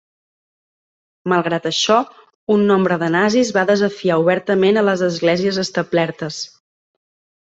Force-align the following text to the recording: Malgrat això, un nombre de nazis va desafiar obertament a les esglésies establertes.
Malgrat 1.33 1.65
això, 1.69 1.97
un 2.55 2.63
nombre 2.71 2.97
de 3.03 3.09
nazis 3.15 3.51
va 3.57 3.65
desafiar 3.71 4.17
obertament 4.23 4.79
a 4.81 4.85
les 4.87 5.05
esglésies 5.09 5.61
establertes. 5.65 6.41